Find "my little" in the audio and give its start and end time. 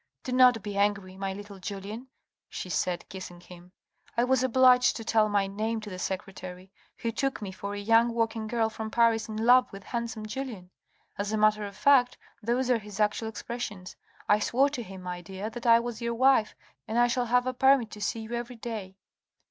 1.15-1.59